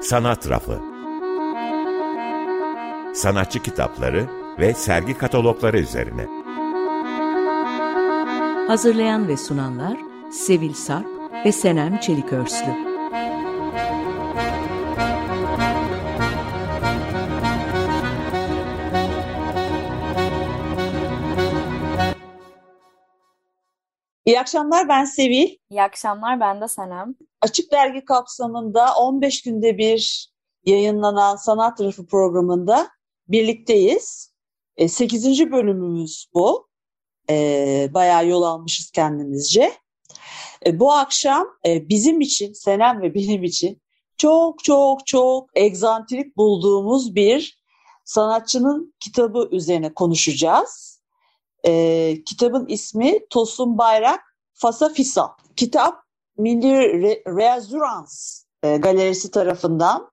[0.00, 0.80] Sanat Rafı
[3.14, 4.26] Sanatçı kitapları
[4.58, 6.26] ve sergi katalogları üzerine.
[8.68, 9.98] Hazırlayan ve sunanlar
[10.30, 11.06] Sevil Sarp
[11.44, 12.89] ve Senem Çelikörslü.
[24.30, 25.56] İyi akşamlar ben Sevil.
[25.70, 27.14] İyi akşamlar ben de Senem.
[27.40, 30.30] Açık Dergi kapsamında 15 günde bir
[30.66, 32.88] yayınlanan Sanat Rafı programında
[33.28, 34.34] birlikteyiz.
[34.88, 35.40] 8.
[35.40, 36.68] E, bölümümüz bu.
[37.30, 39.72] E, bayağı yol almışız kendimizce.
[40.66, 43.82] E, bu akşam bizim için, Senem ve benim için
[44.16, 47.62] çok çok çok egzantrik bulduğumuz bir
[48.04, 50.99] sanatçının kitabı üzerine konuşacağız.
[51.66, 54.20] E, kitabın ismi Tosun Bayrak
[54.52, 55.36] Fasa Fisa.
[55.56, 55.94] Kitap
[56.38, 60.10] Milli Re Reazurans e, galerisi tarafından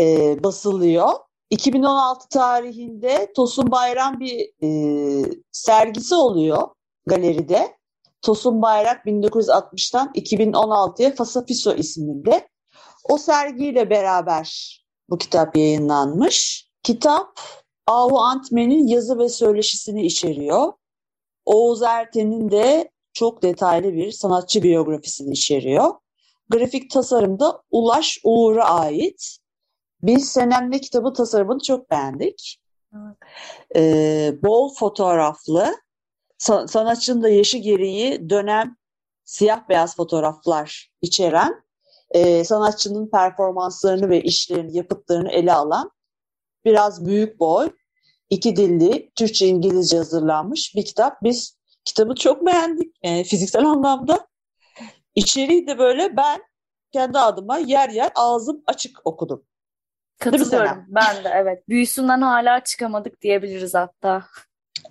[0.00, 1.12] e, basılıyor.
[1.50, 4.68] 2016 tarihinde Tosun Bayram bir e,
[5.52, 6.68] sergisi oluyor
[7.06, 7.76] galeride.
[8.22, 12.48] Tosun Bayrak 1960'tan 2016'ya Fasafiso isminde.
[13.10, 14.78] O sergiyle beraber
[15.10, 16.68] bu kitap yayınlanmış.
[16.82, 17.40] Kitap
[17.86, 20.72] Ahu Antmen'in yazı ve söyleşisini içeriyor.
[21.44, 25.94] Oğuz Erten'in de çok detaylı bir sanatçı biyografisini içeriyor.
[26.48, 29.38] Grafik tasarımda Ulaş Uğur'a ait.
[30.02, 32.58] Biz Senem'le kitabı tasarımını çok beğendik.
[33.76, 35.74] Ee, bol fotoğraflı,
[36.66, 38.76] sanatçının da yaşı gereği dönem
[39.24, 41.62] siyah beyaz fotoğraflar içeren,
[42.10, 45.90] e, sanatçının performanslarını ve işlerini, yapıtlarını ele alan
[46.64, 47.70] biraz büyük boy,
[48.32, 51.22] iki dilli Türkçe İngilizce hazırlanmış bir kitap.
[51.22, 54.26] Biz kitabı çok beğendik e, fiziksel anlamda.
[55.14, 56.42] İçeriği de böyle ben
[56.92, 59.44] kendi adıma yer yer ağzım açık okudum.
[60.18, 61.68] Katılıyorum ben de evet.
[61.68, 64.24] Büyüsünden hala çıkamadık diyebiliriz hatta.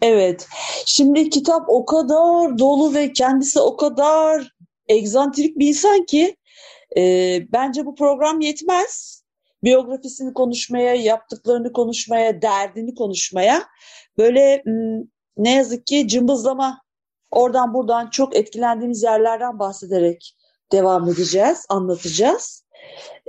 [0.02, 0.48] Evet.
[0.86, 4.56] Şimdi kitap o kadar dolu ve kendisi o kadar
[4.88, 6.36] egzantrik bir insan ki
[6.98, 7.02] e,
[7.52, 9.21] bence bu program yetmez
[9.64, 13.64] biyografisini konuşmaya, yaptıklarını konuşmaya, derdini konuşmaya
[14.18, 14.64] böyle
[15.38, 16.82] ne yazık ki cımbızlama
[17.32, 20.36] oradan buradan çok etkilendiğimiz yerlerden bahsederek
[20.72, 22.66] devam edeceğiz, anlatacağız.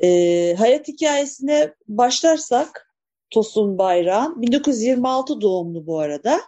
[0.03, 2.93] Ee, hayat hikayesine başlarsak
[3.31, 6.41] Tosun Bayram 1926 doğumlu bu arada.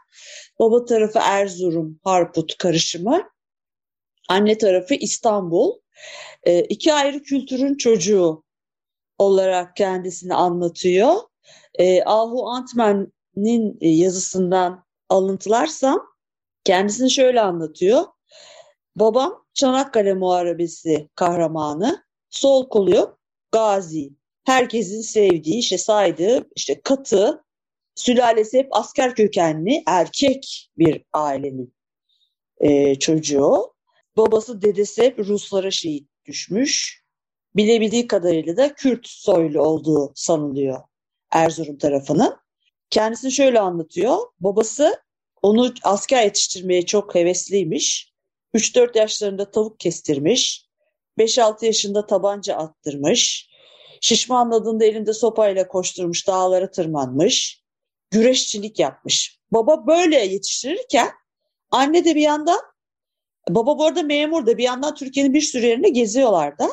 [0.59, 3.23] Baba tarafı Erzurum, Harput karışımı.
[4.29, 5.73] Anne tarafı İstanbul.
[6.45, 8.45] Ee, iki ayrı kültürün çocuğu
[9.19, 11.15] olarak kendisini anlatıyor.
[11.75, 16.07] E, Ahu Antman'in e, yazısından alıntılarsam
[16.65, 18.05] kendisini şöyle anlatıyor.
[18.97, 23.19] Babam Çanakkale Muharebesi kahramanı, sol kolu
[23.53, 24.11] gazi,
[24.45, 27.45] herkesin sevdiği, işte saydığı, işte katı,
[27.95, 31.75] sülalesi hep asker kökenli, erkek bir ailenin
[32.59, 33.75] e, çocuğu.
[34.17, 37.04] Babası dedesi hep Ruslara şehit düşmüş
[37.57, 40.81] bilebildiği kadarıyla da Kürt soylu olduğu sanılıyor
[41.31, 42.37] Erzurum tarafının.
[42.91, 44.19] Kendisini şöyle anlatıyor.
[44.41, 45.03] Babası
[45.43, 48.13] onu asker yetiştirmeye çok hevesliymiş.
[48.55, 50.67] 3-4 yaşlarında tavuk kestirmiş.
[51.19, 53.49] 5-6 yaşında tabanca attırmış.
[54.01, 57.63] Şişmanladığında elinde sopayla koşturmuş, dağlara tırmanmış.
[58.11, 59.39] Güreşçilik yapmış.
[59.53, 61.09] Baba böyle yetiştirirken
[61.71, 62.61] anne de bir yandan,
[63.49, 66.69] baba bu arada memur da bir yandan Türkiye'nin bir sürü yerine geziyorlar da.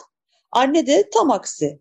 [0.52, 1.80] Anne de tam aksi.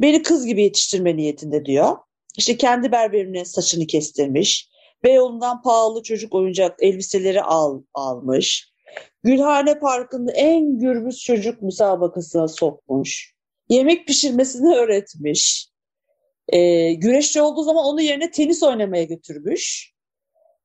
[0.00, 1.96] Beni kız gibi yetiştirme niyetinde diyor.
[2.36, 4.68] İşte kendi berberine saçını kestirmiş.
[5.04, 8.72] Beyoğlu'ndan pahalı çocuk oyuncak elbiseleri al, almış.
[9.22, 13.34] Gülhane Parkı'nda en gürbüz çocuk müsabakasına sokmuş.
[13.68, 15.68] Yemek pişirmesini öğretmiş.
[16.48, 19.92] E, güreşçi olduğu zaman onun yerine tenis oynamaya götürmüş.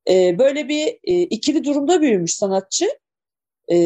[0.09, 2.89] E, böyle bir e, ikili durumda büyümüş sanatçı.
[3.71, 3.77] E,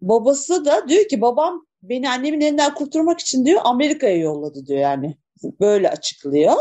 [0.00, 5.16] babası da diyor ki babam beni annemin elinden kurtarmak için diyor Amerika'ya yolladı diyor yani.
[5.60, 6.56] Böyle açıklıyor.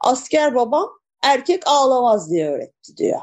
[0.00, 0.90] Asker babam
[1.22, 3.20] erkek ağlamaz diye öğretti diyor.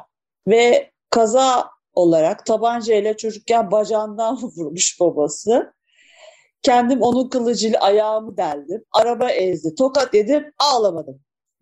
[0.48, 5.74] Ve kaza olarak tabancayla çocukken bacağından vurmuş babası.
[6.62, 8.84] Kendim onun kılıcıyla ayağımı deldim.
[8.92, 9.76] Araba ezdi.
[9.76, 11.20] Tokat yedim ağlamadım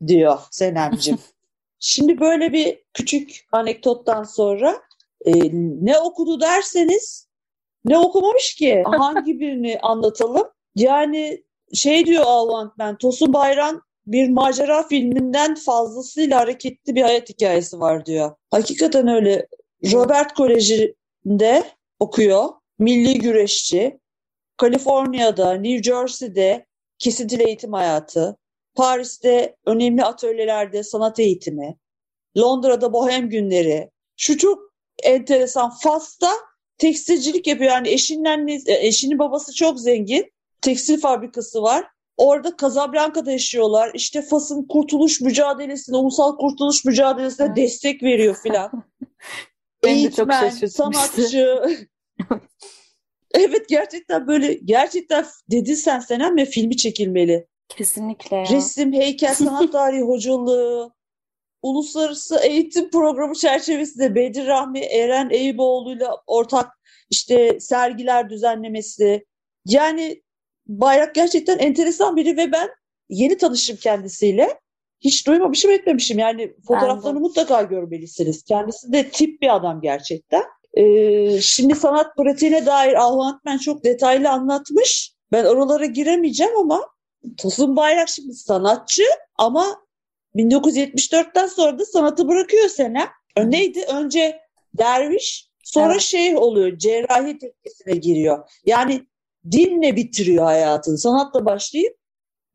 [0.08, 1.20] diyor Senemciğim.
[1.80, 4.82] Şimdi böyle bir küçük anekdottan sonra
[5.26, 5.32] e,
[5.82, 7.31] ne okudu derseniz
[7.86, 8.84] ne okumamış ki?
[8.86, 10.48] Hangi birini anlatalım?
[10.76, 11.44] Yani
[11.74, 18.06] şey diyor Alvant ben Tosun Bayram bir macera filminden fazlasıyla hareketli bir hayat hikayesi var
[18.06, 18.36] diyor.
[18.52, 19.48] Hakikaten öyle.
[19.94, 21.64] Robert Koleji'nde
[22.00, 22.50] okuyor.
[22.80, 24.00] Milli güreşçi.
[24.58, 26.66] Kaliforniya'da, New Jersey'de
[27.00, 28.38] kesintili eğitim hayatı.
[28.76, 31.78] Paris'te önemli atölyelerde sanat eğitimi.
[32.38, 33.92] Londra'da bohem günleri.
[34.18, 34.60] Şu çok
[35.04, 35.70] enteresan.
[35.70, 36.32] Fas'ta
[36.78, 37.72] tekstilcilik yapıyor.
[37.72, 40.32] Yani eşinin annesi, eşinin babası çok zengin.
[40.62, 41.86] Tekstil fabrikası var.
[42.18, 43.92] Orada Casablanca'da yaşıyorlar.
[43.94, 47.58] İşte Fas'ın kurtuluş mücadelesine, ulusal kurtuluş mücadelesine evet.
[47.58, 48.72] destek veriyor filan.
[49.84, 51.64] Eğitmen, sanatçı.
[53.34, 57.48] evet gerçekten böyle gerçekten dedin sen Senem ve filmi çekilmeli.
[57.70, 58.46] Kesinlikle ya.
[58.46, 60.94] Resim, heykel, sanat tarihi hocalığı,
[61.62, 66.68] uluslararası eğitim programı çerçevesinde Bedir Rahmi Eren Eyüboğlu'yla ortak
[67.10, 69.26] işte sergiler düzenlemesi.
[69.66, 70.22] Yani
[70.68, 72.70] Bayrak gerçekten enteresan biri ve ben
[73.10, 74.60] yeni tanıştım kendisiyle.
[75.00, 76.20] Hiç duymamışım etmemişim.
[76.20, 78.44] Yani fotoğraflarını mutlaka görmelisiniz.
[78.44, 80.44] Kendisi de tip bir adam gerçekten.
[80.74, 85.14] Ee, şimdi sanat pratiğine dair Ahmetmen çok detaylı anlatmış.
[85.32, 86.88] Ben oralara giremeyeceğim ama
[87.38, 89.04] Tosun Bayrak şimdi sanatçı
[89.38, 89.82] ama
[90.36, 93.08] 1974'ten sonra da sanatı bırakıyor sene.
[93.38, 93.86] Neydi?
[93.94, 94.40] Önce
[94.78, 96.02] derviş sonra evet.
[96.02, 96.78] şeyh oluyor.
[96.78, 98.50] Cerrahi tekkesine giriyor.
[98.66, 99.08] Yani
[99.52, 100.98] dinle bitiriyor hayatını.
[100.98, 101.98] Sanatla başlayıp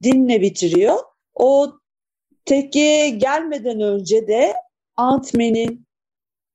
[0.03, 0.99] dinle bitiriyor.
[1.35, 1.73] O
[2.45, 4.55] tekkeye gelmeden önce de
[4.97, 5.87] Antmen'in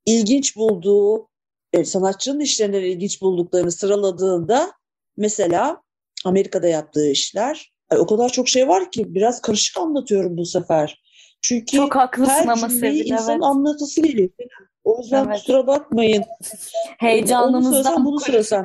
[0.06, 1.30] ilginç bulduğu,
[1.74, 4.72] e, sanatçının işlerinden ilginç bulduklarını sıraladığında
[5.18, 5.82] mesela
[6.26, 11.02] Amerika'da yaptığı işler o kadar çok şey var ki biraz karışık anlatıyorum bu sefer.
[11.42, 13.44] Çünkü çok haklısın her ama Sevil, insan evet.
[13.44, 14.30] anlatısı geliyor.
[14.84, 15.36] O yüzden evet.
[15.36, 16.24] kusura bakmayın.
[16.98, 18.64] Heyecanımızdan bunu söylesem.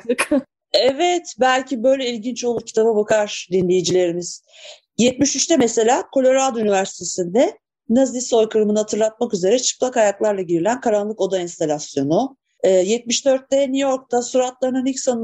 [0.73, 4.43] Evet, belki böyle ilginç olur kitaba bakar dinleyicilerimiz.
[4.99, 7.59] 73'te mesela Colorado Üniversitesi'nde
[7.89, 12.37] Nazi soykırımını hatırlatmak üzere çıplak ayaklarla girilen karanlık oda enstalasyonu.
[12.65, 15.23] 74'te New York'ta suratlarına Nixon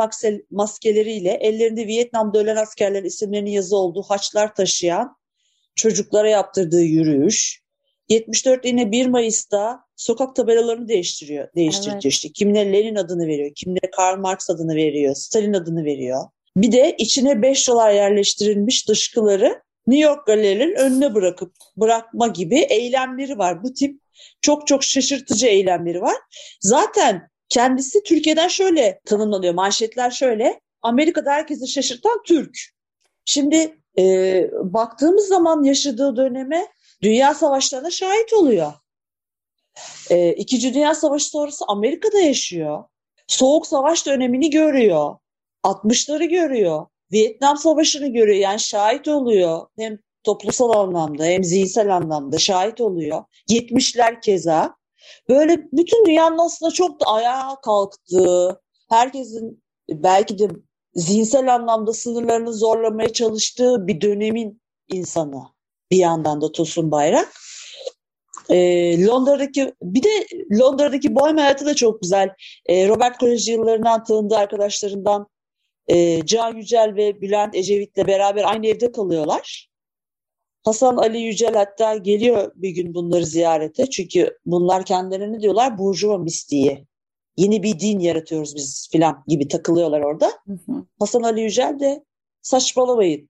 [0.51, 5.17] maskeleriyle ellerinde Vietnam'da ölen askerlerin isimlerinin yazı olduğu haçlar taşıyan
[5.75, 7.63] çocuklara yaptırdığı yürüyüş.
[8.09, 12.05] 74 yine 1 Mayıs'ta sokak tabelalarını değiştiriyor, değiştiriyor evet.
[12.05, 12.29] işte.
[12.33, 16.25] Kimine Lenin adını veriyor, kimine Karl Marx adını veriyor, Stalin adını veriyor.
[16.57, 23.39] Bir de içine 5 dolar yerleştirilmiş dışkıları New York galerilerin önüne bırakıp bırakma gibi eylemleri
[23.39, 23.63] var.
[23.63, 24.01] Bu tip
[24.41, 26.17] çok çok şaşırtıcı eylemleri var.
[26.61, 29.55] Zaten kendisi Türkiye'den şöyle tanımlanıyor.
[29.55, 30.61] Manşetler şöyle.
[30.83, 32.59] Amerika'da herkesi şaşırtan Türk.
[33.25, 34.05] Şimdi e,
[34.53, 36.67] baktığımız zaman yaşadığı döneme
[37.03, 38.73] dünya savaşlarına şahit oluyor.
[40.11, 42.85] E, İkinci Dünya Savaşı sonrası Amerika'da yaşıyor.
[43.27, 45.17] Soğuk Savaş dönemini görüyor.
[45.65, 46.87] 60'ları görüyor.
[47.13, 48.39] Vietnam Savaşı'nı görüyor.
[48.39, 49.67] Yani şahit oluyor.
[49.79, 53.25] Hem toplumsal anlamda hem zihinsel anlamda şahit oluyor.
[53.51, 54.77] 70'ler keza.
[55.29, 60.49] Böyle bütün dünyanın aslında çok da ayağa kalktığı, herkesin belki de
[60.95, 65.43] zihinsel anlamda sınırlarını zorlamaya çalıştığı bir dönemin insanı
[65.91, 67.33] bir yandan da Tosun Bayrak.
[68.51, 70.27] E, Londra'daki bir de
[70.59, 72.31] Londra'daki bohem hayatı da çok güzel.
[72.67, 75.27] E, Robert Koleji yıllarından tanıdığı arkadaşlarından
[75.89, 79.69] e, Can Yücel ve Bülent Ecevit'le beraber aynı evde kalıyorlar.
[80.65, 83.91] Hasan Ali Yücel hatta geliyor bir gün bunları ziyarete.
[83.91, 86.87] Çünkü bunlar kendilerine diyorlar Burjuva mistiği.
[87.37, 90.27] Yeni bir din yaratıyoruz biz filan gibi takılıyorlar orada.
[90.47, 90.85] Hı hı.
[90.99, 92.05] Hasan Ali Yücel de
[92.43, 93.29] saçmalamayın.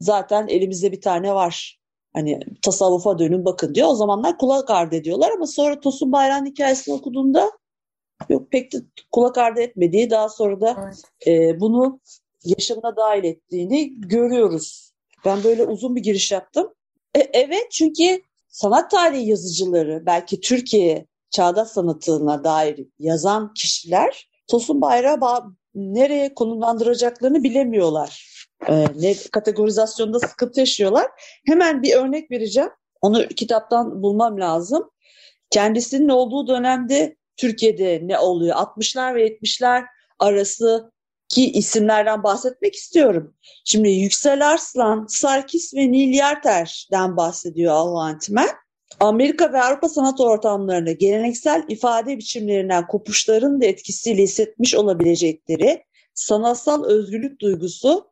[0.00, 1.80] Zaten elimizde bir tane var.
[2.12, 3.88] Hani tasavvufa dönün bakın diyor.
[3.88, 7.50] O zamanlar kulak ardı ediyorlar ama sonra Tosun Bayram hikayesini okuduğunda
[8.28, 8.78] yok pek de
[9.12, 11.02] kulak ardı etmediği daha sonra da evet.
[11.26, 12.00] e, bunu
[12.44, 14.92] yaşamına dahil ettiğini görüyoruz.
[15.24, 16.74] Ben böyle uzun bir giriş yaptım.
[17.14, 25.42] E, evet çünkü sanat tarihi yazıcıları belki Türkiye çağdaş sanatına dair yazan kişiler Tosun Bayrağı
[25.74, 28.30] nereye konumlandıracaklarını bilemiyorlar
[28.68, 31.06] e, ne kategorizasyonda sıkıntı yaşıyorlar.
[31.46, 32.70] Hemen bir örnek vereceğim.
[33.00, 34.90] Onu kitaptan bulmam lazım.
[35.50, 38.56] Kendisinin olduğu dönemde Türkiye'de ne oluyor?
[38.56, 39.84] 60'lar ve 70'ler
[40.18, 40.92] arası
[41.28, 43.34] ki isimlerden bahsetmek istiyorum.
[43.64, 48.48] Şimdi Yüksel Arslan, Sarkis ve Nil Yarter'den bahsediyor Alvantmen.
[49.00, 57.40] Amerika ve Avrupa sanat ortamlarında geleneksel ifade biçimlerinden kopuşların da etkisiyle hissetmiş olabilecekleri sanatsal özgürlük
[57.40, 58.10] duygusu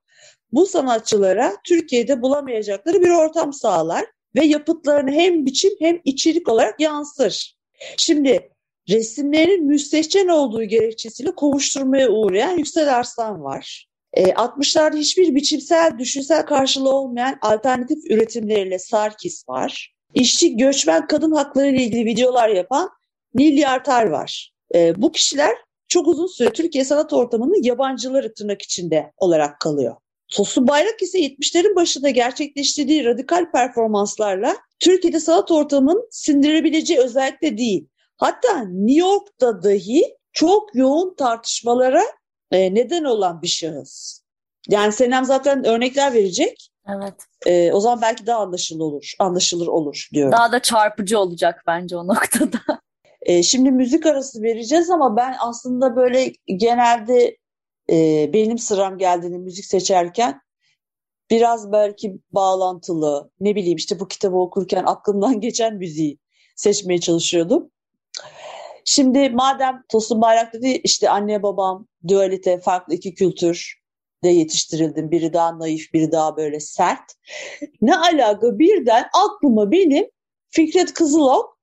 [0.53, 4.07] bu sanatçılara Türkiye'de bulamayacakları bir ortam sağlar
[4.37, 7.57] ve yapıtlarını hem biçim hem içerik olarak yansır.
[7.97, 8.51] Şimdi
[8.89, 13.89] resimlerin müstehcen olduğu gerekçesiyle kovuşturmaya uğrayan Yüksel Arslan var.
[14.13, 19.98] E, 60'larda hiçbir biçimsel, düşünsel karşılığı olmayan alternatif üretimleriyle Sarkis var.
[20.15, 22.91] İşçi, göçmen kadın hakları ile ilgili videolar yapan
[23.35, 24.53] Nil Yartar var.
[24.75, 25.57] E, bu kişiler
[25.89, 29.97] çok uzun süre Türkiye sanat ortamının yabancıları tırnak içinde olarak kalıyor.
[30.29, 37.89] Tosun Bayrak ise 70'lerin başında gerçekleştirdiği radikal performanslarla Türkiye'de sanat ortamının sindirebileceği özellikle değil.
[38.17, 42.03] Hatta New York'ta dahi çok yoğun tartışmalara
[42.51, 44.21] e, neden olan bir şahıs.
[44.69, 46.71] Yani Senem zaten örnekler verecek.
[46.89, 47.15] Evet.
[47.47, 50.33] E, o zaman belki daha anlaşılır olur, anlaşılır olur diyorum.
[50.33, 52.81] Daha da çarpıcı olacak bence o noktada.
[53.23, 57.37] E, şimdi müzik arası vereceğiz ama ben aslında böyle genelde
[57.91, 60.41] e, benim sıram geldiğinde müzik seçerken
[61.31, 66.19] biraz belki bağlantılı ne bileyim işte bu kitabı okurken aklımdan geçen müziği
[66.57, 67.71] seçmeye çalışıyordum.
[68.85, 73.78] Şimdi madem Tosun Bayrak dedi işte anne babam dualite farklı iki kültür
[74.25, 75.11] de yetiştirildim.
[75.11, 77.15] Biri daha naif, biri daha böyle sert.
[77.81, 80.07] Ne alaka birden aklıma benim
[80.51, 81.59] Fikret Kızılok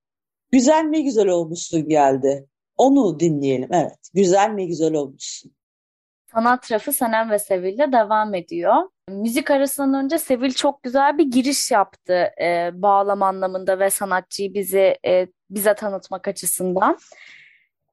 [0.55, 2.47] Güzel mi güzel olmuşsun geldi.
[2.77, 3.69] Onu dinleyelim.
[3.73, 4.09] Evet.
[4.13, 5.51] Güzel mi güzel olmuşsun.
[6.31, 8.89] Sanat rafı Sanem ve Sevil'le devam ediyor.
[9.09, 14.97] Müzik arasından önce Sevil çok güzel bir giriş yaptı e, bağlam anlamında ve sanatçıyı bizi
[15.05, 16.97] e, bize tanıtmak açısından.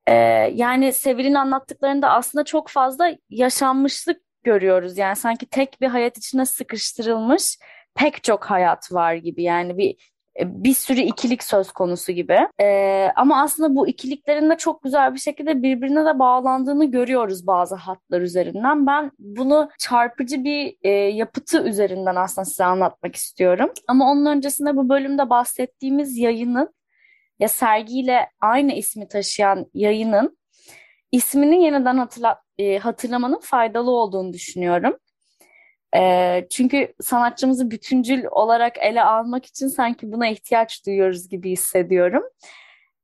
[0.06, 0.14] E,
[0.54, 4.98] yani Sevil'in anlattıklarında aslında çok fazla yaşanmışlık görüyoruz.
[4.98, 7.58] Yani sanki tek bir hayat içine sıkıştırılmış
[7.94, 9.42] pek çok hayat var gibi.
[9.42, 12.38] Yani bir e, bir sürü ikilik söz konusu gibi.
[12.60, 17.74] Ee, ama aslında bu ikiliklerin de çok güzel bir şekilde birbirine de bağlandığını görüyoruz bazı
[17.74, 18.86] hatlar üzerinden.
[18.86, 23.70] Ben bunu çarpıcı bir e, yapıtı üzerinden aslında size anlatmak istiyorum.
[23.88, 26.74] Ama onun öncesinde bu bölümde bahsettiğimiz yayının
[27.38, 30.38] ya sergiyle aynı ismi taşıyan yayının
[31.12, 34.96] ismini yeniden hatırla, e, hatırlamanın faydalı olduğunu düşünüyorum.
[35.96, 42.22] E, çünkü sanatçımızı bütüncül olarak ele almak için sanki buna ihtiyaç duyuyoruz gibi hissediyorum.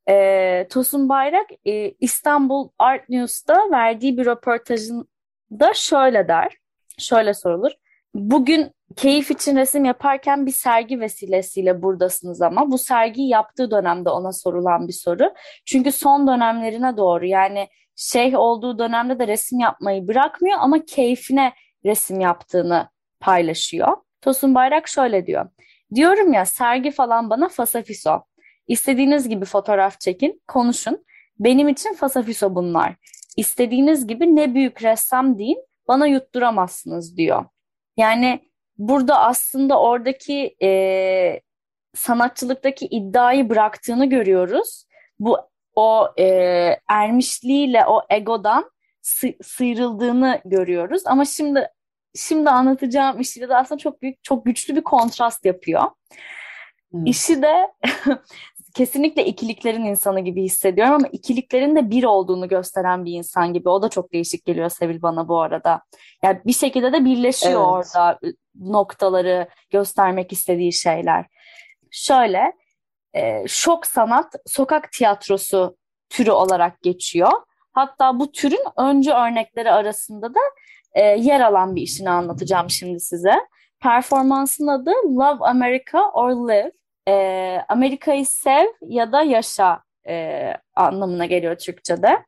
[0.09, 6.57] E, Tosun Bayrak e, İstanbul Art News'ta verdiği bir röportajında şöyle der,
[6.99, 7.73] şöyle sorulur.
[8.15, 14.33] Bugün keyif için resim yaparken bir sergi vesilesiyle buradasınız ama bu sergiyi yaptığı dönemde ona
[14.33, 15.35] sorulan bir soru.
[15.67, 21.53] Çünkü son dönemlerine doğru yani şeyh olduğu dönemde de resim yapmayı bırakmıyor ama keyfine
[21.85, 22.89] resim yaptığını
[23.21, 23.97] paylaşıyor.
[24.21, 25.49] Tosun Bayrak şöyle diyor.
[25.95, 28.23] Diyorum ya sergi falan bana fasafiso.
[28.67, 31.05] İstediğiniz gibi fotoğraf çekin, konuşun.
[31.39, 32.95] Benim için fasafiso bunlar.
[33.37, 37.45] İstediğiniz gibi ne büyük ressam deyin, bana yutturamazsınız diyor.
[37.97, 38.41] Yani
[38.79, 41.41] burada aslında oradaki e,
[41.95, 44.85] sanatçılıktaki iddiayı bıraktığını görüyoruz.
[45.19, 45.39] Bu
[45.79, 46.25] o e,
[46.89, 48.71] ermişliğiyle o egodan
[49.03, 51.03] sı sıyrıldığını görüyoruz.
[51.07, 51.69] Ama şimdi
[52.15, 55.83] şimdi anlatacağım işiyle de aslında çok büyük, çok güçlü bir kontrast yapıyor.
[56.91, 57.07] Hmm.
[57.07, 57.73] İşi de
[58.75, 63.69] kesinlikle ikiliklerin insanı gibi hissediyorum ama ikiliklerin de bir olduğunu gösteren bir insan gibi.
[63.69, 65.83] O da çok değişik geliyor Sevil bana bu arada.
[66.23, 67.87] Yani bir şekilde de birleşiyor evet.
[67.97, 68.19] orada
[68.55, 71.27] noktaları göstermek istediği şeyler.
[71.91, 72.53] Şöyle,
[73.15, 75.77] e, şok sanat sokak tiyatrosu
[76.11, 77.33] türü olarak geçiyor.
[77.73, 80.41] Hatta bu türün öncü örnekleri arasında da
[80.93, 83.35] e, yer alan bir işini anlatacağım şimdi size.
[83.81, 86.73] Performansın adı Love America or Live.
[87.09, 92.25] E, Amerika'yı sev ya da yaşa e, anlamına geliyor Türkçe'de.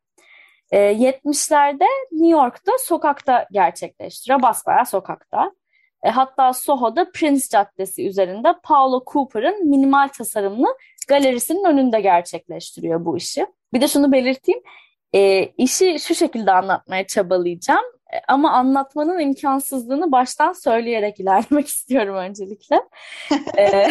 [0.71, 4.43] E, 70'lerde New York'ta sokakta gerçekleştiriyor.
[4.43, 5.53] Basbayağı sokakta.
[6.03, 10.67] E, hatta Soho'da Prince Caddesi üzerinde Paulo Cooper'ın minimal tasarımlı
[11.09, 13.47] galerisinin önünde gerçekleştiriyor bu işi.
[13.73, 14.61] Bir de şunu belirteyim.
[15.15, 17.85] E, işi şu şekilde anlatmaya çabalayacağım.
[18.13, 22.81] E, ama anlatmanın imkansızlığını baştan söyleyerek ilerlemek istiyorum öncelikle.
[23.57, 23.65] E,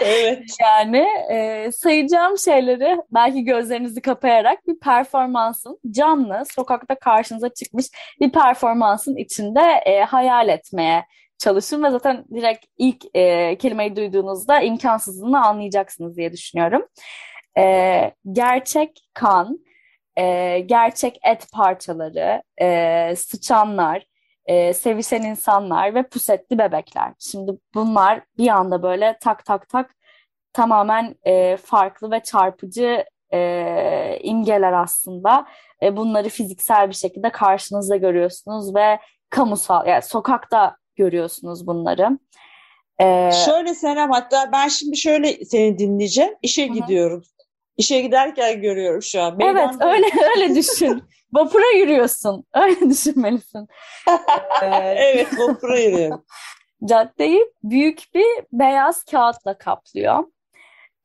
[0.00, 0.42] evet.
[0.60, 7.86] Yani e, sayacağım şeyleri belki gözlerinizi kapayarak bir performansın canlı, sokakta karşınıza çıkmış
[8.20, 11.04] bir performansın içinde e, hayal etmeye
[11.38, 16.86] çalışın ve zaten direkt ilk e, kelimeyi duyduğunuzda imkansızlığını anlayacaksınız diye düşünüyorum.
[17.58, 19.58] E, gerçek kan,
[20.16, 24.06] e, gerçek et parçaları, e, sıçanlar,
[24.46, 27.12] e, sevişen insanlar ve pusetli bebekler.
[27.18, 29.90] Şimdi bunlar bir anda böyle tak tak tak
[30.52, 35.46] tamamen e, farklı ve çarpıcı e, imgeler aslında.
[35.82, 38.98] E, bunları fiziksel bir şekilde karşınızda görüyorsunuz ve
[39.30, 42.18] kamusal, yani sokakta görüyorsunuz bunları.
[43.00, 46.34] Ee, şöyle Senem hatta ben şimdi şöyle seni dinleyeceğim.
[46.42, 46.72] İşe hı.
[46.72, 47.22] gidiyorum.
[47.76, 49.36] işe giderken görüyorum şu an.
[49.40, 51.02] Evet öyle öyle düşün.
[51.32, 52.44] Vapura yürüyorsun.
[52.54, 53.68] Öyle düşünmelisin.
[54.62, 56.24] evet vapura yürüyorum.
[56.84, 60.24] Caddeyi büyük bir beyaz kağıtla kaplıyor.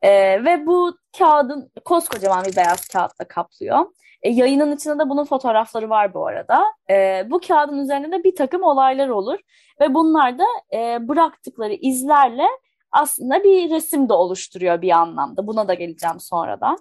[0.02, 3.86] Ee, ve bu kağıdın koskocaman bir beyaz kağıtla kaplıyor.
[4.22, 6.64] E, yayının içinde de bunun fotoğrafları var bu arada.
[6.90, 9.40] E, bu kağıdın üzerinde de bir takım olaylar olur
[9.82, 12.48] ve bunlar da e, bıraktıkları izlerle
[12.92, 15.48] aslında bir resim de oluşturuyor bir anlamda.
[15.48, 16.78] Buna da geleceğim sonradan.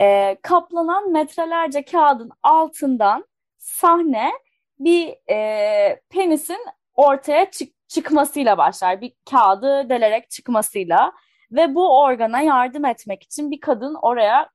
[0.00, 3.24] E, kaplanan metrelerce kağıdın altından
[3.58, 4.32] sahne
[4.78, 6.58] bir e, penisin
[6.94, 9.00] ortaya çık çıkmasıyla başlar.
[9.00, 11.12] Bir kağıdı delerek çıkmasıyla
[11.52, 14.48] ve bu organa yardım etmek için bir kadın oraya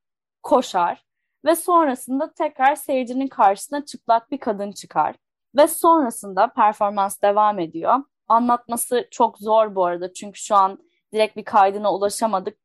[0.44, 1.04] koşar
[1.46, 5.16] ve sonrasında tekrar seyircinin karşısına çıplak bir kadın çıkar.
[5.58, 7.96] Ve sonrasında performans devam ediyor.
[8.28, 10.80] Anlatması çok zor bu arada çünkü şu an
[11.14, 12.58] direkt bir kaydına ulaşamadık.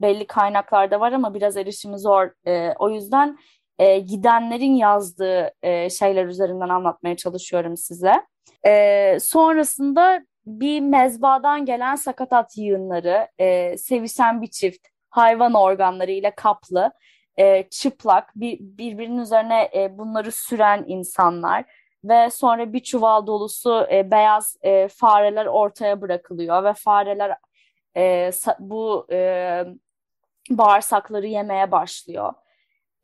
[0.00, 2.30] Belli kaynaklarda var ama biraz erişimi zor.
[2.46, 3.38] E, o yüzden
[3.78, 8.26] e, gidenlerin yazdığı e, şeyler üzerinden anlatmaya çalışıyorum size.
[8.66, 16.92] E, sonrasında bir mezbadan gelen sakatat yığınları, e, sevişen bir çift, hayvan organları ile kaplı
[17.36, 21.64] e, çıplak bir, birbirinin üzerine e, bunları süren insanlar
[22.04, 27.36] ve sonra bir çuval dolusu e, beyaz e, fareler ortaya bırakılıyor ve fareler
[27.96, 29.64] e, bu e,
[30.50, 32.34] bağırsakları yemeye başlıyor.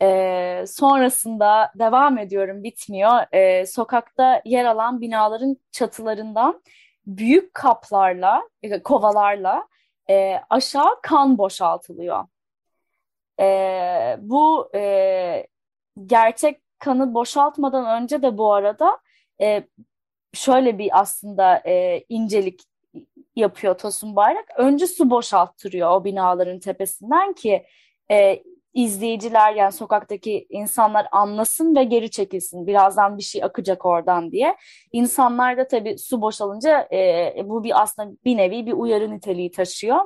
[0.02, 3.34] E, sonrasında devam ediyorum bitmiyor.
[3.34, 6.62] E, sokakta yer alan binaların çatılarından
[7.06, 9.68] büyük kaplarla, e, kovalarla
[10.10, 12.24] e, aşağı kan boşaltılıyor.
[13.40, 15.46] E, bu e,
[16.06, 18.98] gerçek kanı boşaltmadan önce de bu arada
[19.40, 19.62] e,
[20.32, 22.64] şöyle bir aslında e, incelik
[23.36, 24.52] yapıyor Tosun Bayrak.
[24.56, 27.66] Önce su boşalttırıyor o binaların tepesinden ki
[28.10, 28.42] e,
[28.76, 32.66] izleyiciler yani sokaktaki insanlar anlasın ve geri çekilsin.
[32.66, 34.56] Birazdan bir şey akacak oradan diye.
[34.92, 40.00] İnsanlar da tabii su boşalınca e, bu bir aslında bir nevi bir uyarı niteliği taşıyor.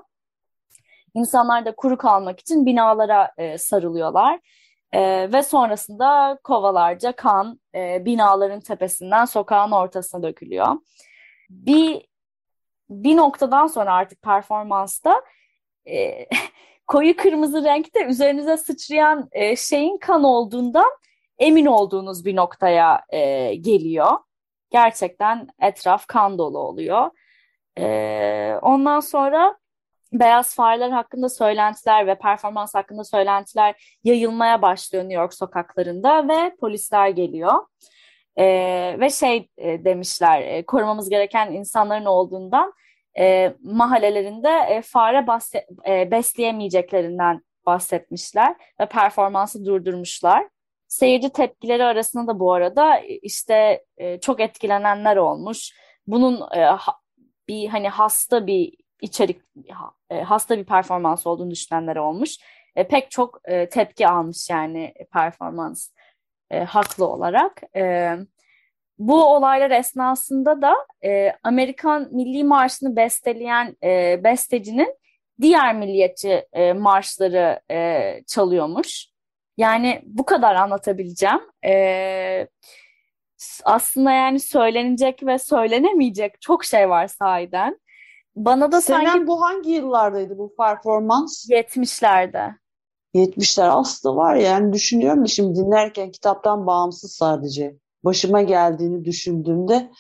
[1.15, 4.41] İnsanlar da kuru kalmak için binalara e, sarılıyorlar.
[4.93, 10.77] E, ve sonrasında kovalarca kan e, binaların tepesinden sokağın ortasına dökülüyor.
[11.51, 12.07] Bir
[12.91, 15.23] bir noktadan sonra artık performansta
[15.87, 16.27] e,
[16.91, 20.91] koyu kırmızı renkte üzerinize sıçrayan e, şeyin kan olduğundan
[21.39, 24.11] emin olduğunuz bir noktaya e, geliyor.
[24.71, 27.11] Gerçekten etraf kan dolu oluyor.
[27.79, 29.57] E, ondan sonra
[30.13, 37.09] beyaz fareler hakkında söylentiler ve performans hakkında söylentiler yayılmaya başlıyor New York sokaklarında ve polisler
[37.09, 37.53] geliyor.
[38.39, 42.73] Ee, ve şey e, demişler e, korumamız gereken insanların olduğundan
[43.19, 50.49] e, mahallelerinde e, fare bahse, e, besleyemeyeceklerinden bahsetmişler ve performansı durdurmuşlar.
[50.89, 55.73] Seyirci tepkileri arasında da bu arada işte e, çok etkilenenler olmuş.
[56.07, 56.95] Bunun e, ha,
[57.49, 59.43] bir hani hasta bir içerik
[60.11, 62.37] e, hasta bir performans olduğunu düşünenler olmuş.
[62.77, 65.91] E, pek çok e, tepki almış yani performans
[66.51, 67.63] e, haklı olarak.
[67.77, 68.17] E,
[69.01, 74.97] bu olaylar esnasında da e, Amerikan Milli Marşı'nı besteleyen e, bestecinin
[75.41, 79.07] diğer milliyetçi e, marşları e, çalıyormuş.
[79.57, 81.41] Yani bu kadar anlatabileceğim.
[81.67, 82.49] E,
[83.65, 87.81] aslında yani söylenecek ve söylenemeyecek çok şey var sahiden.
[88.37, 91.51] Bana da Senem sanki bu hangi yıllardaydı bu performans?
[91.51, 92.55] 70'lerde.
[93.15, 99.91] 70'ler aslında var ya yani düşünüyorum da şimdi dinlerken kitaptan bağımsız sadece başıma geldiğini düşündüğümde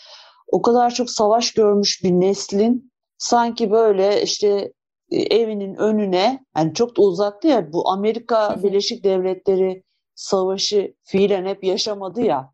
[0.48, 4.72] o kadar çok savaş görmüş bir neslin sanki böyle işte
[5.10, 9.82] e, evinin önüne yani çok da uzaktı ya bu Amerika Birleşik Devletleri
[10.14, 12.52] savaşı fiilen hep yaşamadı ya.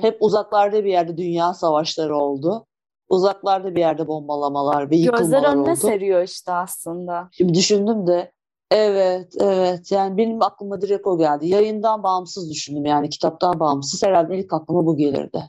[0.00, 2.66] Hep uzaklarda bir yerde dünya savaşları oldu
[3.08, 5.76] uzaklarda bir yerde bombalamalar ve yıkılmalar Gözler önüne oldu.
[5.76, 7.28] seriyor işte aslında.
[7.32, 8.32] Şimdi düşündüm de
[8.74, 11.48] evet evet yani benim aklıma direkt o geldi.
[11.48, 15.42] Yayından bağımsız düşündüm yani kitaptan bağımsız herhalde ilk aklıma bu gelirdi.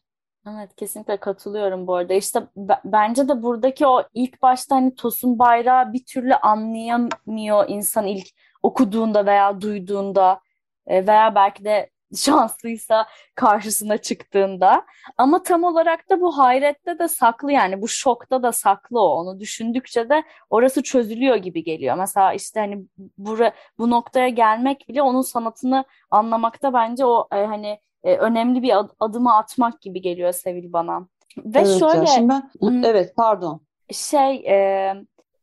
[0.50, 2.14] Evet kesinlikle katılıyorum bu arada.
[2.14, 2.48] İşte
[2.86, 8.28] bence de buradaki o ilk başta hani Tosun Bayrağı bir türlü anlayamıyor insan ilk
[8.64, 10.40] okuduğunda veya duyduğunda
[10.88, 14.86] e, veya belki de şanslıysa karşısına çıktığında.
[15.18, 19.08] Ama tam olarak da bu hayrette de saklı yani bu şokta da saklı o.
[19.08, 21.96] Onu düşündükçe de orası çözülüyor gibi geliyor.
[21.98, 22.86] Mesela işte hani
[23.18, 23.38] bu,
[23.78, 28.90] bu noktaya gelmek bile onun sanatını anlamakta bence o e, hani e, önemli bir ad,
[29.00, 31.08] adımı atmak gibi geliyor Sevil bana.
[31.38, 33.62] Ve evet şöyle ya, şimdi ben, evet pardon.
[33.92, 34.94] Şey e,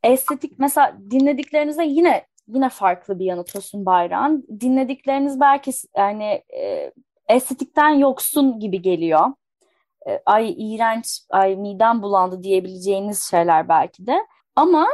[0.02, 4.46] estetik mesela dinlediklerinize yine yine farklı bir yanı Tosun Bayrak'ın.
[4.60, 6.92] Dinledikleriniz belki yani e,
[7.28, 9.32] estetikten yoksun gibi geliyor.
[10.08, 14.26] E, ay iğrenç, ay midem bulandı diyebileceğiniz şeyler belki de.
[14.56, 14.86] Ama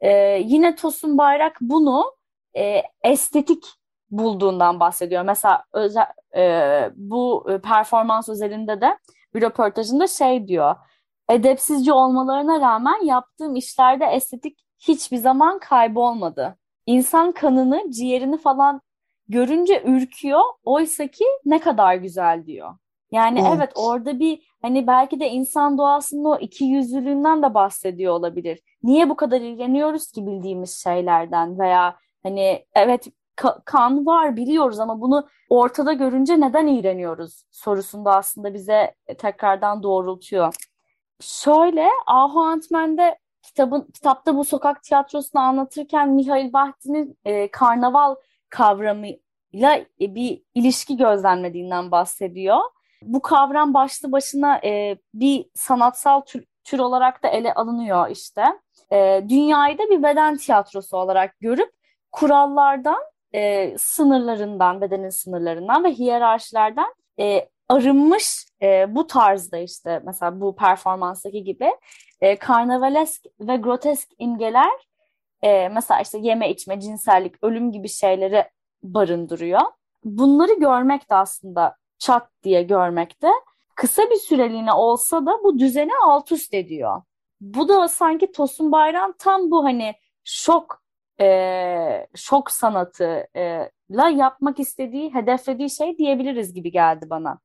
[0.00, 0.10] e,
[0.44, 2.14] yine Tosun Bayrak bunu
[2.56, 3.64] e, estetik
[4.10, 5.22] bulduğundan bahsediyor.
[5.22, 8.98] Mesela özel, e, bu performans özelinde de
[9.34, 10.76] bir röportajında şey diyor.
[11.28, 16.58] Edepsizce olmalarına rağmen yaptığım işlerde estetik hiçbir zaman kaybolmadı.
[16.86, 18.80] İnsan kanını, ciğerini falan
[19.28, 20.40] görünce ürküyor.
[20.64, 22.74] Oysa ki ne kadar güzel diyor.
[23.12, 23.52] Yani evet.
[23.56, 28.60] evet orada bir hani belki de insan doğasının o iki yüzlülüğünden de bahsediyor olabilir.
[28.82, 35.00] Niye bu kadar ilgileniyoruz ki bildiğimiz şeylerden veya hani evet ka- kan var biliyoruz ama
[35.00, 40.54] bunu ortada görünce neden iğreniyoruz sorusunda aslında bize tekrardan doğrultuyor.
[41.20, 48.14] Şöyle Ahu Antmen'de kitabın kitapta bu sokak tiyatrosunu anlatırken Mihail Bahti'nin e, karnaval
[48.50, 52.58] kavramıyla e, bir ilişki gözlemlediğinden bahsediyor.
[53.02, 58.44] Bu kavram başlı başına e, bir sanatsal tür, tür olarak da ele alınıyor işte.
[58.92, 61.70] E, dünyayı da bir beden tiyatrosu olarak görüp
[62.12, 63.02] kurallardan,
[63.34, 71.44] e, sınırlarından, bedenin sınırlarından ve hiyerarşilerden e, arınmış e, bu tarzda işte mesela bu performanstaki
[71.44, 71.76] gibi
[72.20, 74.72] e, karnavalesk ve grotesk imgeler
[75.42, 78.44] e, mesela işte yeme içme, cinsellik, ölüm gibi şeyleri
[78.82, 79.60] barındırıyor.
[80.04, 83.28] Bunları görmek de aslında çat diye görmekte
[83.76, 87.02] kısa bir süreliğine olsa da bu düzeni alt üst ediyor.
[87.40, 90.82] Bu da sanki Tosun Bayram tam bu hani şok
[91.20, 97.38] e, şok sanatı e, la yapmak istediği, hedeflediği şey diyebiliriz gibi geldi bana.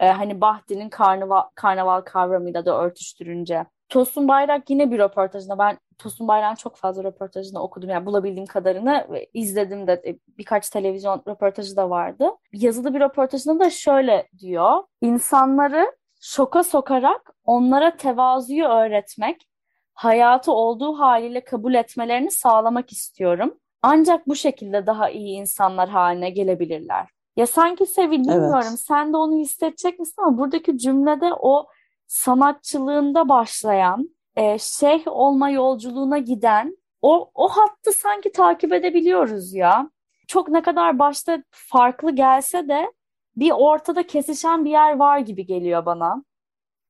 [0.00, 3.66] E, hani Bahti'nin karnaval, karnaval kavramıyla da örtüştürünce.
[3.88, 7.90] Tosun Bayrak yine bir röportajında ben Tosun Bayrak'ın çok fazla röportajını okudum.
[7.90, 12.30] Yani bulabildiğim kadarını izledim de e, birkaç televizyon röportajı da vardı.
[12.52, 14.82] Yazılı bir röportajında da şöyle diyor.
[15.00, 19.48] İnsanları şoka sokarak onlara tevazuyu öğretmek,
[19.94, 23.58] hayatı olduğu haliyle kabul etmelerini sağlamak istiyorum.
[23.82, 27.15] Ancak bu şekilde daha iyi insanlar haline gelebilirler.
[27.36, 28.80] Ya sanki Sevil bilmiyorum evet.
[28.80, 31.66] sen de onu hissedecek misin ama buradaki cümlede o
[32.06, 39.90] sanatçılığında başlayan, e, şeyh olma yolculuğuna giden o, o hattı sanki takip edebiliyoruz ya.
[40.28, 42.92] Çok ne kadar başta farklı gelse de
[43.36, 46.24] bir ortada kesişen bir yer var gibi geliyor bana.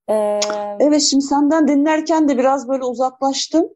[0.09, 0.41] Ee...
[0.81, 3.69] Evet şimdi senden dinlerken de biraz böyle uzaklaştım.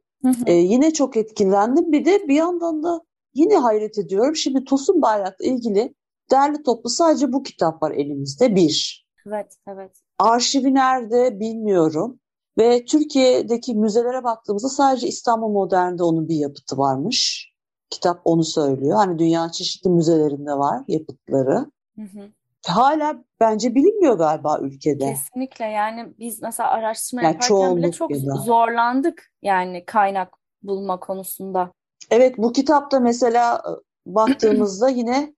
[0.46, 1.92] Ee, yine çok etkilendim.
[1.92, 3.00] Bir de bir yandan da
[3.34, 4.36] yine hayret ediyorum.
[4.36, 5.94] Şimdi Tosun Bayrak'la ilgili
[6.30, 8.54] derli toplu sadece bu kitap var elimizde.
[8.54, 9.06] Bir.
[9.26, 9.90] Evet, evet.
[10.18, 12.20] Arşivi nerede bilmiyorum.
[12.58, 17.50] Ve Türkiye'deki müzelere baktığımızda sadece İstanbul Modern'de onun bir yapıtı varmış.
[17.90, 18.96] Kitap onu söylüyor.
[18.96, 21.66] Hani dünyanın çeşitli müzelerinde var yapıtları.
[21.96, 22.30] Hı hı.
[22.66, 25.04] Hala bence bilinmiyor galiba ülkede.
[25.04, 28.10] Kesinlikle yani biz mesela araştırma yani yaparken bile çok
[28.44, 31.72] zorlandık yani kaynak bulma konusunda.
[32.10, 33.70] Evet bu kitapta mesela e,
[34.06, 35.34] baktığımızda yine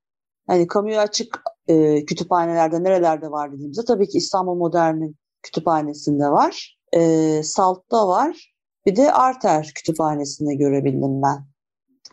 [0.47, 6.79] hani kamuya açık e, kütüphanelerde nerelerde var dediğimizde tabii ki İstanbul Modern'in kütüphanesinde var.
[6.93, 8.55] E, Salt'ta var.
[8.87, 11.47] Bir de Arter kütüphanesinde görebildim ben.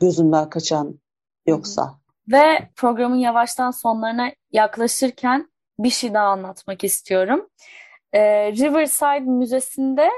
[0.01, 0.99] Gözümden kaçan
[1.47, 1.99] yoksa.
[2.31, 7.49] Ve programın yavaştan sonlarına yaklaşırken bir şey daha anlatmak istiyorum.
[8.13, 10.09] E, Riverside Müzesi'nde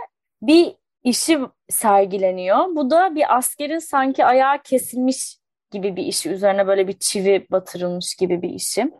[0.42, 2.76] bir işi sergileniyor.
[2.76, 5.38] Bu da bir askerin sanki ayağı kesilmiş
[5.72, 6.30] gibi bir işi.
[6.30, 8.92] Üzerine böyle bir çivi batırılmış gibi bir işi.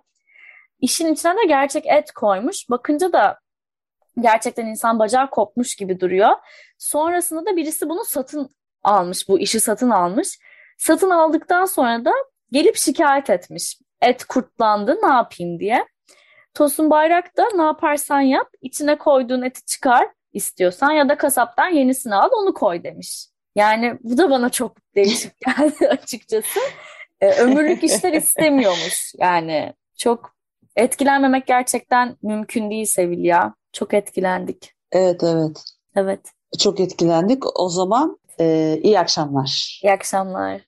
[0.80, 2.70] İşin içine de gerçek et koymuş.
[2.70, 3.40] Bakınca da
[4.20, 6.32] gerçekten insan bacağı kopmuş gibi duruyor.
[6.78, 8.50] Sonrasında da birisi bunu satın
[8.84, 10.40] almış, bu işi satın almış.
[10.78, 12.12] Satın aldıktan sonra da
[12.52, 13.78] gelip şikayet etmiş.
[14.02, 15.88] Et kurtlandı ne yapayım diye.
[16.54, 22.16] Tosun Bayrak da ne yaparsan yap içine koyduğun eti çıkar istiyorsan ya da kasaptan yenisini
[22.16, 23.31] al onu koy demiş.
[23.56, 26.60] Yani bu da bana çok değişik geldi açıkçası.
[27.22, 29.74] Ee, ömürlük işler istemiyormuş yani.
[29.98, 30.36] Çok
[30.76, 33.56] etkilenmemek gerçekten mümkün değil Sevil ya.
[33.74, 34.74] Çok etkilendik.
[34.92, 35.64] Evet evet.
[35.96, 36.20] Evet.
[36.60, 37.60] Çok etkilendik.
[37.60, 39.80] O zaman e, iyi akşamlar.
[39.84, 40.62] İyi akşamlar.